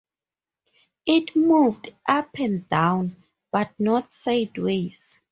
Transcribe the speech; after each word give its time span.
It 1.05 1.35
moved 1.35 1.93
up 2.07 2.31
and 2.39 2.67
down, 2.67 3.23
but 3.51 3.69
not 3.77 4.11
sideways. 4.11 5.15